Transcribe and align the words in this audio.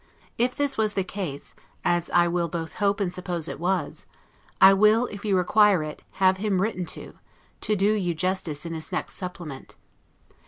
If 0.39 0.55
this 0.55 0.79
was 0.79 0.93
the 0.93 1.03
case, 1.03 1.53
as 1.85 2.09
I 2.09 2.27
will 2.27 2.49
both 2.49 2.73
hope 2.81 2.99
and 2.99 3.13
suppose 3.13 3.47
it 3.47 3.59
was, 3.59 4.07
I 4.59 4.73
will, 4.73 5.05
if 5.11 5.23
you 5.23 5.37
require 5.37 5.83
it, 5.83 6.01
have 6.13 6.37
him 6.37 6.59
written 6.59 6.87
to, 6.97 7.19
to 7.61 7.75
do 7.75 7.91
you 7.93 8.15
justice 8.15 8.65
in 8.65 8.73
his 8.73 8.91
next 8.91 9.13
'supplement'. 9.13 9.75